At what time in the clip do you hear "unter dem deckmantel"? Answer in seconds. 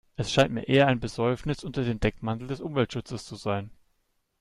1.63-2.47